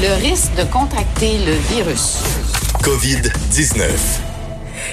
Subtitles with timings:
[0.00, 2.22] Le risque de contracter le virus.
[2.84, 4.20] COVID-19.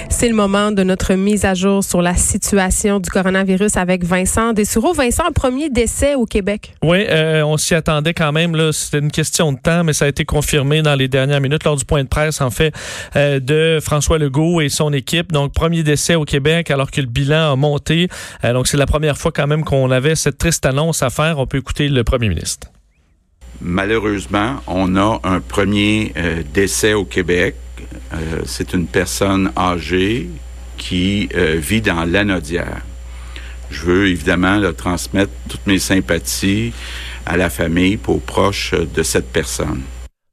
[0.08, 4.52] C'est le moment de notre mise à jour sur la situation du coronavirus avec Vincent
[4.52, 4.94] Dessureau.
[4.94, 6.74] Vincent, un premier décès au Québec.
[6.82, 8.56] Oui, euh, on s'y attendait quand même.
[8.72, 11.76] C'était une question de temps, mais ça a été confirmé dans les dernières minutes lors
[11.76, 12.74] du point de presse, en fait,
[13.14, 15.30] euh, de François Legault et son équipe.
[15.30, 18.08] Donc, premier décès au Québec alors que le bilan a monté.
[18.42, 21.38] Euh, donc, c'est la première fois quand même qu'on avait cette triste annonce à faire.
[21.38, 22.66] On peut écouter le premier ministre.
[23.60, 27.54] Malheureusement, on a un premier euh, décès au Québec.
[28.12, 30.28] Euh, c'est une personne âgée
[30.76, 32.82] qui euh, vit dans l'anodière.
[33.70, 36.72] Je veux évidemment leur transmettre toutes mes sympathies
[37.24, 39.82] à la famille aux proches de cette personne.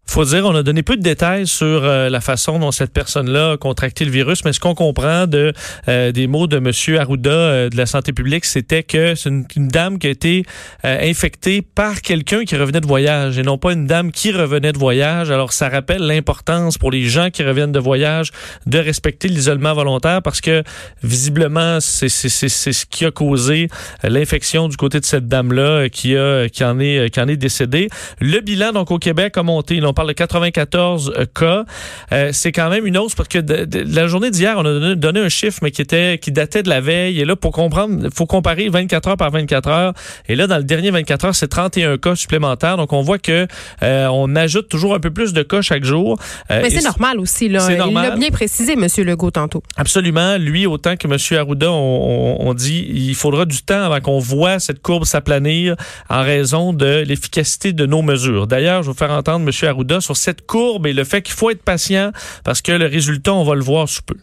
[0.05, 3.51] Faut dire, on a donné peu de détails sur euh, la façon dont cette personne-là
[3.51, 6.99] a contracté le virus, mais ce qu'on comprend euh, des mots de M.
[6.99, 10.43] Arruda euh, de la santé publique, c'était que c'est une, dame qui a été
[10.83, 14.77] infectée par quelqu'un qui revenait de voyage et non pas une dame qui revenait de
[14.77, 15.31] voyage.
[15.31, 18.31] Alors, ça rappelle l'importance pour les gens qui reviennent de voyage
[18.67, 20.63] de respecter l'isolement volontaire parce que
[21.01, 23.69] visiblement, c'est ce qui a causé
[24.03, 27.89] l'infection du côté de cette dame-là qui a qui en est qui en est décédée.
[28.19, 29.79] Le bilan donc au Québec a monté.
[29.93, 31.65] On parle de 94 euh, cas.
[32.11, 34.63] Euh, c'est quand même une hausse parce que de, de- la journée d'hier, on a
[34.73, 37.19] donné, donné un chiffre mais qui était qui datait de la veille.
[37.19, 39.93] Et là, pour comprendre, il faut comparer 24 heures par 24 heures.
[40.27, 42.77] Et là, dans le dernier 24 heures, c'est 31 cas supplémentaires.
[42.77, 43.47] Donc, on voit que
[43.83, 46.17] euh, on ajoute toujours un peu plus de cas chaque jour.
[46.49, 47.49] Euh, Mais c'est normal aussi.
[47.49, 47.59] Là.
[47.59, 48.87] c'est Il l'a bien précisé, M.
[49.05, 49.61] Legault, tantôt.
[49.77, 50.37] Absolument.
[50.37, 51.17] Lui, autant que M.
[51.39, 51.75] Arruda, on,
[52.39, 55.75] on- on dit il faudra du temps avant qu'on voit cette courbe s'aplanir
[56.09, 58.47] en raison de l'efficacité de nos mesures.
[58.47, 59.69] D'ailleurs, je vais vous faire entendre M.
[59.69, 62.11] Arruda sur cette courbe et le fait qu'il faut être patient
[62.43, 64.15] parce que le résultat, on va le voir sous peu.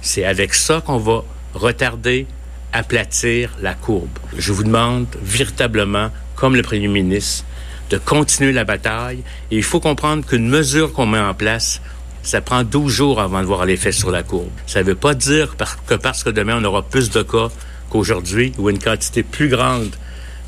[0.00, 2.26] C'est avec ça qu'on va retarder,
[2.72, 4.18] aplatir la courbe.
[4.36, 7.44] Je vous demande véritablement, comme le premier ministre,
[7.90, 9.22] de continuer la bataille.
[9.50, 11.80] Et il faut comprendre qu'une mesure qu'on met en place,
[12.22, 14.50] ça prend 12 jours avant de voir l'effet sur la courbe.
[14.66, 17.48] Ça ne veut pas dire que parce que demain on aura plus de cas
[17.90, 19.94] qu'aujourd'hui ou une quantité plus grande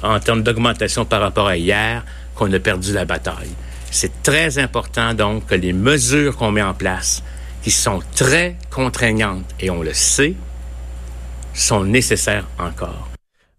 [0.02, 3.50] en termes d'augmentation par rapport à hier qu'on a perdu la bataille.
[3.90, 7.22] C'est très important donc que les mesures qu'on met en place,
[7.62, 10.34] qui sont très contraignantes, et on le sait,
[11.54, 13.15] sont nécessaires encore.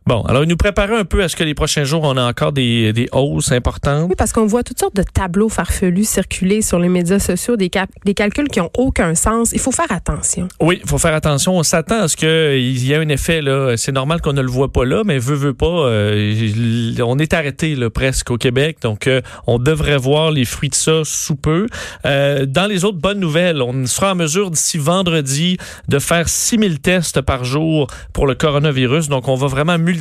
[0.07, 2.23] Bon, alors il nous préparait un peu à ce que les prochains jours, on a
[2.23, 4.05] encore des, des hausses importantes.
[4.07, 7.67] Oui, parce qu'on voit toutes sortes de tableaux farfelus circuler sur les médias sociaux, des,
[7.69, 9.51] cap- des calculs qui ont aucun sens.
[9.51, 10.47] Il faut faire attention.
[10.61, 11.57] Oui, il faut faire attention.
[11.57, 13.41] On s'attend à ce qu'il y ait un effet.
[13.41, 13.75] là.
[13.75, 15.65] C'est normal qu'on ne le voit pas là, mais veut, veut pas.
[15.65, 20.69] euh, on est arrêté là, presque au Québec, donc euh, on devrait voir les fruits
[20.69, 21.67] de ça sous peu.
[22.05, 25.57] Euh, dans les autres bonnes nouvelles, on sera en mesure d'ici vendredi
[25.89, 29.09] de faire 6000 tests par jour pour le coronavirus.
[29.09, 29.96] Donc, on va vraiment multiplier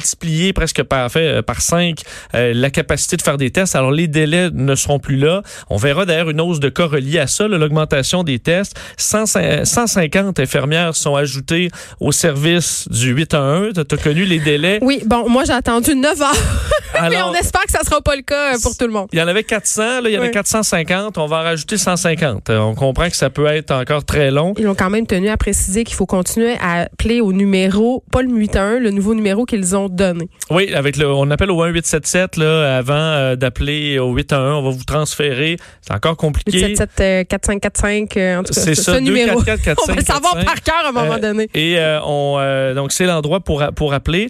[0.54, 2.02] presque par, fait, euh, par 5
[2.32, 3.76] la capacité de faire des tests.
[3.76, 5.42] Alors, les délais ne seront plus là.
[5.70, 8.76] On verra d'ailleurs une hausse de cas reliée à ça, l'augmentation des tests.
[8.96, 9.26] 100
[9.64, 11.70] 150 infirmières sont ajoutées
[12.00, 13.74] au service du 811.
[13.88, 14.78] Tu as connu les délais?
[14.82, 16.65] Oui, bon, moi, j'ai attendu 9 heures.
[17.10, 19.08] Mais on espère que ça sera pas le cas euh, pour tout le monde.
[19.12, 20.30] il y en avait 400, là, il y en a Oui.
[20.30, 21.18] 450.
[21.18, 22.50] On va en rajouter 150.
[22.50, 24.54] Euh, On comprend que ça peut être encore très long.
[24.58, 28.22] Ils ont quand même tenu à préciser qu'il faut continuer à appeler au numéro, pas
[28.22, 30.28] le 811, le nouveau numéro qu'ils ont donné.
[30.50, 34.64] Oui, avec le, on appelle au 1877 là, avant euh, d'appeler au 811.
[34.64, 35.56] On va vous transférer.
[35.80, 36.52] C'est encore compliqué.
[36.52, 39.38] 877 euh, 4545, euh, en tout cas, C'est ce, ça, ce numéro.
[39.40, 40.44] 244 On va le savoir 45.
[40.46, 41.48] par cœur à un moment donné.
[41.54, 44.28] Et on, donc c'est l'endroit pour pour appeler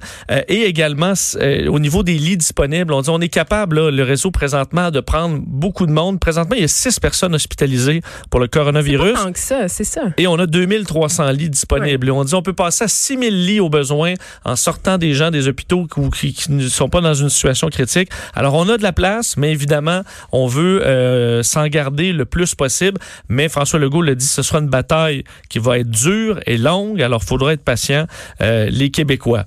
[0.49, 1.13] et également
[1.69, 5.01] au niveau des lits disponibles, on dit on est capable là, le réseau présentement de
[5.01, 6.21] prendre beaucoup de monde.
[6.21, 9.13] Présentement, il y a six personnes hospitalisées pour le coronavirus.
[9.15, 10.03] Pas tant que ça, c'est ça.
[10.17, 12.09] Et on a 2300 lits disponibles.
[12.09, 14.15] Et on dit on peut passer à 6000 lits au besoin
[14.45, 18.11] en sortant des gens des hôpitaux qui, ne sont pas dans une situation critique.
[18.35, 20.03] Alors on a de la place, mais évidemment,
[20.33, 22.99] on veut euh, s'en garder le plus possible.
[23.29, 27.03] Mais François Legault l'a dit, ce sera une bataille qui va être dure et longue.
[27.03, 28.07] Alors il faudra être patient,
[28.41, 29.45] euh, les Québécois.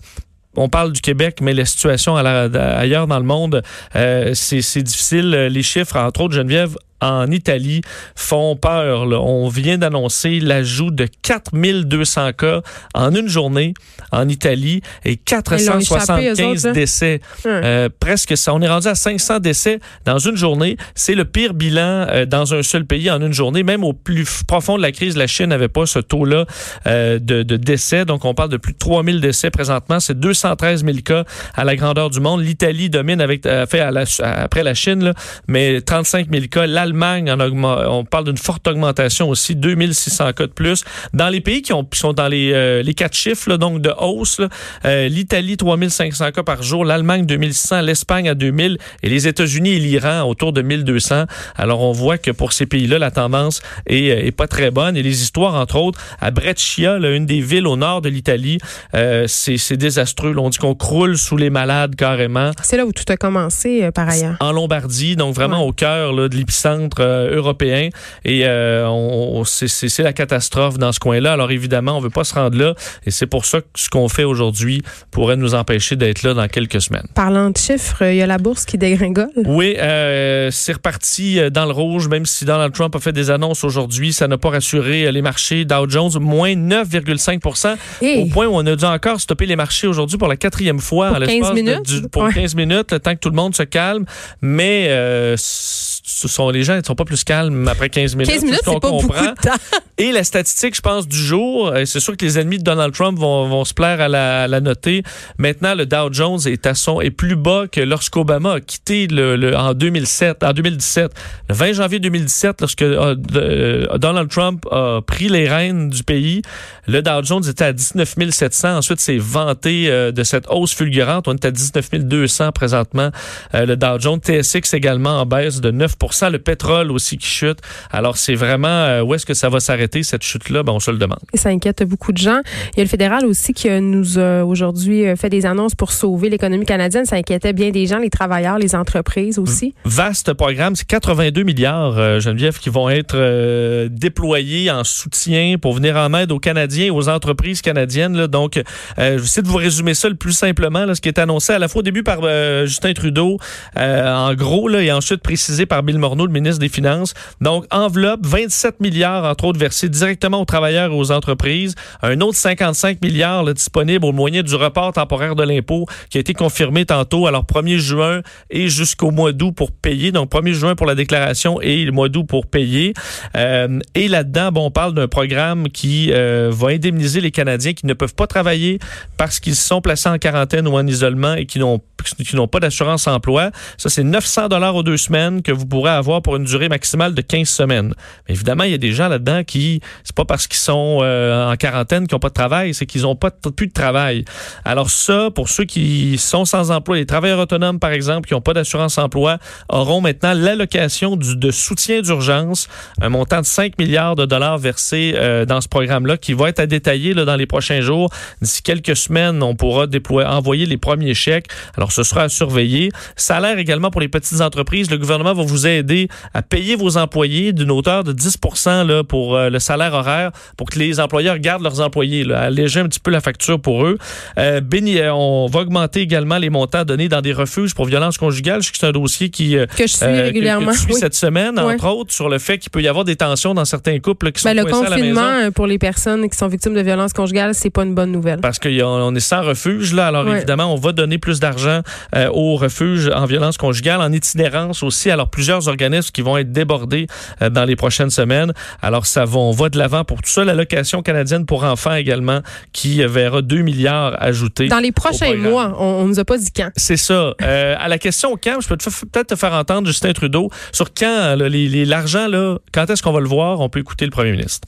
[0.61, 3.63] On parle du Québec, mais la situation ailleurs dans le monde,
[3.95, 5.29] euh, c'est difficile.
[5.31, 7.81] Les chiffres, entre autres, Geneviève, en Italie
[8.15, 9.05] font peur.
[9.05, 9.19] là.
[9.19, 12.61] On vient d'annoncer l'ajout de 4200 cas
[12.93, 13.73] en une journée
[14.11, 16.71] en Italie et Ils l'ont échappé, eux 475 autres, là.
[16.73, 17.21] décès.
[17.45, 17.51] Hum.
[17.51, 18.53] Euh, presque ça.
[18.53, 20.77] On est rendu à 500 décès dans une journée.
[20.95, 23.63] C'est le pire bilan euh, dans un seul pays en une journée.
[23.63, 26.45] Même au plus profond de la crise, la Chine n'avait pas ce taux-là
[26.87, 28.05] euh, de, de décès.
[28.05, 29.99] Donc, on parle de plus de 3000 décès présentement.
[29.99, 31.23] C'est 213 000 cas
[31.55, 32.41] à la grandeur du monde.
[32.41, 35.13] L'Italie domine avec, fait à la- après la Chine, là,
[35.47, 36.65] mais 35 000 cas.
[36.67, 40.83] L'Allemagne, on parle d'une forte augmentation aussi, 2600 cas de plus.
[41.13, 43.81] Dans les pays qui, ont, qui sont dans les, euh, les quatre chiffres, là, donc
[43.81, 44.41] de hausse,
[44.85, 49.79] euh, l'Italie, 3500 cas par jour, l'Allemagne, 2600, l'Espagne à 2000 et les États-Unis et
[49.79, 51.25] l'Iran autour de 1200.
[51.55, 54.95] Alors, on voit que pour ces pays-là, la tendance est, euh, est pas très bonne.
[54.97, 58.57] Et les histoires, entre autres, à Brescia, là, une des villes au nord de l'Italie,
[58.95, 60.33] euh, c'est désastreux.
[60.33, 60.41] là.
[60.41, 62.51] on dit qu'on croule sous les malades carrément.
[62.63, 64.35] C'est là où tout a commencé, euh, par ailleurs.
[64.39, 65.69] En Lombardie, donc vraiment Ouais.
[65.69, 67.89] au cœur de l'épicentre euh, européen.
[68.23, 71.33] Et euh, on, on- c'est- la catastrophe dans ce coin-là.
[71.33, 72.73] Alors évidemment, on veut pas se rendre là.
[73.05, 74.81] Et c'est pour ça que ce qu'on fait aujourd'hui
[75.11, 77.07] pourrait nous empêcher d'être là dans quelques semaines.
[77.15, 79.27] Parlant de chiffres, il y a la bourse qui dégringole.
[79.45, 83.29] Oui, euh, c'est reparti euh, dans le rouge, même si Donald Trump a fait des
[83.29, 84.13] annonces aujourd'hui.
[84.13, 85.65] Ça n'a pas rassuré les marchés.
[85.65, 88.23] Dow Jones, moins 9,5 Hey.
[88.23, 91.07] Au point où on a dû encore stopper les marchés aujourd'hui pour la quatrième fois.
[91.07, 92.01] Pour en l'espace 15 de- minutes?
[92.01, 92.33] du- pour Ouais.
[92.33, 94.05] 15 minutes, le temps que tout le monde se calme.
[94.41, 98.31] Mais euh, ce sont, les gens ne sont pas plus calmes après 15 minutes.
[98.33, 99.55] 15 minutes, ce c'est pas beaucoup de temps.
[99.97, 102.93] Et la statistique, je pense, du jour, euh, c'est sûr que les ennemis de Donald
[102.93, 105.03] Trump vont, vont se plaire à la, à la noter.
[105.37, 109.35] Maintenant, le Dow Jones est à son est plus bas que lorsqu'Obama a quitté le,
[109.35, 111.11] le- en 2007, en 2017,
[111.49, 116.41] le 20 janvier 2017, lorsque euh, euh, Donald Trump a pris les rênes du pays.
[116.87, 118.77] Le Dow Jones était à 19 700.
[118.77, 121.27] Ensuite, c'est vanté euh, de cette hausse fulgurante.
[121.27, 123.09] On est à 19 200 présentement.
[123.53, 125.93] Euh, le Dow Jones, TSX également en baisse de 9
[126.31, 127.59] Le pétrole aussi qui chute.
[127.89, 130.63] Alors, c'est vraiment euh, où est-ce que ça va s'arrêter cette chute-là?
[130.63, 131.19] Ben, on se le demande.
[131.33, 132.41] Et ça inquiète beaucoup de gens.
[132.73, 135.73] Il y a le fédéral aussi qui euh, nous a aujourd'hui euh, fait des annonces
[135.73, 137.05] pour sauver l'économie canadienne.
[137.05, 139.73] Ça inquiétait bien des gens, les travailleurs, les entreprises aussi.
[139.85, 145.73] Vaste programme, c'est 82 milliards, euh, Geneviève, qui vont être euh, déployés en soutien pour
[145.73, 148.17] venir en aide aux Canadiens et aux entreprises canadiennes.
[148.17, 148.27] là.
[148.27, 148.63] Donc, euh,
[148.97, 151.53] je vais essayer de vous résumer ça le plus simplement, là, ce qui est annoncé
[151.53, 152.19] à la fois au début par
[152.65, 153.37] Justin Trudeau,
[153.75, 157.13] en gros, là, et ensuite précisé par Bill Morneau, le ministre des Finances.
[157.41, 161.75] Donc, enveloppe, 27 milliards, entre autres, versés directement aux travailleurs et aux entreprises.
[162.01, 166.21] Un autre 55 milliards là, disponible au moyen du report temporaire de l'impôt qui a
[166.21, 170.11] été confirmé tantôt, alors 1er juin et jusqu'au mois d'août pour payer.
[170.11, 172.93] Donc, 1er juin pour la déclaration et le mois d'août pour payer.
[173.35, 177.85] Euh, et là-dedans, bon, on parle d'un programme qui euh, va indemniser les Canadiens qui
[177.85, 178.79] ne peuvent pas travailler
[179.17, 181.81] parce qu'ils sont placés en quarantaine ou en isolement et qui n'ont
[182.17, 183.51] qui n'ont pas d'assurance emploi.
[183.77, 187.13] Ça, c'est 900 dollars aux deux semaines que vous pourrez avoir pour une durée maximale
[187.13, 187.93] de 15 semaines.
[188.27, 191.55] Évidemment, il y a des gens là-dedans qui, c'est pas parce qu'ils sont euh, en
[191.55, 194.25] quarantaine qu'ils n'ont pas de travail, c'est qu'ils n'ont pas plus de travail.
[194.65, 198.41] Alors ça, pour ceux qui sont sans emploi, les travailleurs autonomes, par exemple, qui n'ont
[198.41, 199.37] pas d'assurance emploi,
[199.69, 202.67] auront maintenant l'allocation de soutien d'urgence,
[203.01, 206.59] un montant de 5 milliards de dollars versés euh, dans ce programme-là, qui va être
[206.59, 208.09] à détailler dans les prochains jours.
[208.41, 211.47] D'ici quelques semaines, on pourra déployer, envoyer les premiers chèques.
[211.77, 212.91] Alors, ce sera à surveiller.
[213.15, 214.89] Salaire également pour les petites entreprises.
[214.89, 218.37] Le gouvernement va vous aider à payer vos employés d'une hauteur de 10
[218.85, 222.79] là, pour euh, le salaire horaire, pour que les employeurs gardent leurs employés, là, alléger
[222.79, 223.97] un petit peu la facture pour eux.
[224.37, 228.17] Euh, béni- euh, on va augmenter également les montants donnés dans des refuges pour violences
[228.17, 228.61] conjugales.
[228.61, 230.67] Je sais que c'est un dossier qui euh, Que je suis que- régulièrement.
[230.67, 230.99] que tu suis oui.
[230.99, 233.99] cette semaine, entre autres, sur le fait qu'il peut y avoir des tensions dans certains
[233.99, 235.21] couples là, qui sont Ben, le coincés à la maison.
[235.21, 238.39] confinement pour les personnes qui sont victimes de violences conjugales, c'est pas une bonne nouvelle.
[238.41, 240.07] Parce qu'on est sans refuge, là.
[240.07, 241.81] Alors, évidemment, on va donner plus d'argent
[242.15, 245.09] euh, aux refuges en violence conjugale, en itinérance aussi.
[245.11, 247.07] Alors, plusieurs organismes qui vont être débordés
[247.41, 248.53] euh, dans les prochaines semaines.
[248.81, 250.43] Alors, ça va, on va de l'avant pour tout ça.
[250.43, 252.41] L'allocation canadienne pour enfants également,
[252.73, 254.67] qui euh, verra 2 milliards ajoutés.
[254.67, 256.69] Dans les prochains mois, on, on nous a pas dit quand.
[256.75, 257.33] C'est ça.
[257.41, 261.35] Euh, à la question quand, je peux peut-être te faire entendre Justin Trudeau sur quand
[261.35, 263.59] là, les- les- l'argent, là, quand est-ce qu'on va le voir?
[263.59, 264.67] On peut écouter le premier ministre.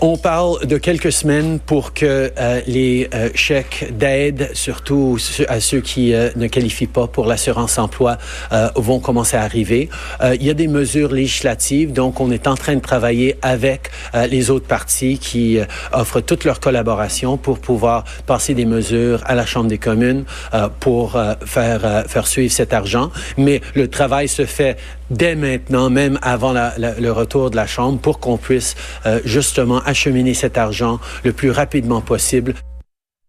[0.00, 5.18] On parle de quelques semaines pour que euh, les euh, chèques d'aide, surtout
[5.48, 8.16] à ceux qui euh, ne qualifient pas pour l'assurance emploi,
[8.52, 9.90] euh, vont commencer à arriver.
[10.22, 13.90] Euh, il y a des mesures législatives, donc on est en train de travailler avec
[14.14, 15.58] euh, les autres partis qui
[15.92, 20.24] offrent toute leur collaboration pour pouvoir passer des mesures à la Chambre des communes
[20.80, 23.10] pour faire faire suivre cet argent.
[23.36, 24.78] Mais le travail se fait
[25.10, 28.74] dès maintenant, même avant la- la- le retour de la Chambre, pour qu'on puisse
[29.24, 32.54] justement acheminer cet argent le plus rapidement possible.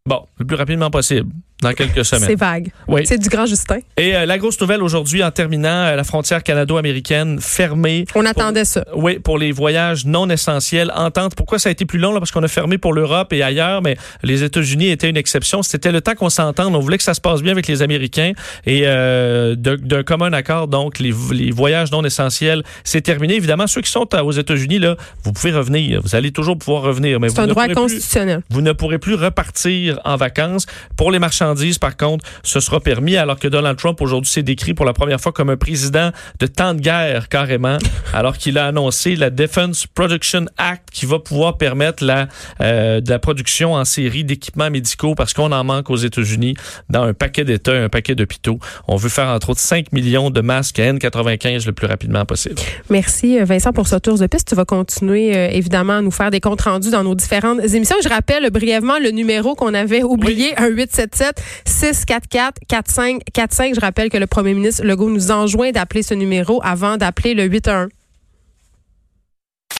[0.05, 1.31] Bon, le plus rapidement possible.
[1.63, 2.25] Dans quelques semaines.
[2.27, 2.71] C'est vague.
[2.87, 3.01] Oui.
[3.05, 3.79] C'est du grand Justin.
[3.97, 8.05] Et euh, la grosse nouvelle aujourd'hui, en terminant, euh, la frontière canado-américaine fermée.
[8.15, 8.85] On attendait ça.
[8.95, 10.91] Oui, pour les voyages non essentiels.
[10.95, 11.35] Entente.
[11.35, 12.13] Pourquoi ça a été plus long?
[12.13, 12.19] Là?
[12.19, 15.63] Parce qu'on a fermé pour l'Europe et ailleurs, mais les États-Unis étaient une exception.
[15.63, 16.75] C'était le temps qu'on s'entende.
[16.75, 18.33] On voulait que ça se passe bien avec les Américains.
[18.65, 23.35] Et euh, d'un commun accord, donc, les, les voyages non essentiels, c'est terminé.
[23.35, 26.01] Évidemment, ceux qui sont aux États-Unis, là, vous pouvez revenir.
[26.03, 27.19] Vous allez toujours pouvoir revenir.
[27.29, 28.41] C'est un droit plus- constitutionnel.
[28.49, 30.65] vous ne pourrez plus repartir en vacances.
[30.97, 34.73] Pour les marchandises, par contre, ce sera permis, alors que Donald Trump, aujourd'hui, s'est décrit
[34.73, 37.77] pour la première fois comme un président de temps de guerre, carrément,
[38.13, 42.27] alors qu'il a annoncé la Defense Production Act qui va pouvoir permettre la,
[42.61, 46.55] euh, de la production en série d'équipements médicaux parce qu'on en manque aux États-Unis
[46.89, 48.59] dans un paquet d'États, un paquet d'hôpitaux.
[48.87, 52.55] On veut faire, entre autres, 5 millions de masques N95 le plus rapidement possible.
[52.89, 54.47] Merci Vincent pour ce tour de piste.
[54.49, 57.95] Tu vas continuer euh, évidemment à nous faire des comptes rendus dans nos différentes émissions.
[58.03, 63.75] Je rappelle brièvement le numéro qu'on avait oublié, un 877 644 4545.
[63.75, 67.47] Je rappelle que le premier ministre Legault nous enjoint d'appeler ce numéro avant d'appeler le
[67.47, 67.89] 81.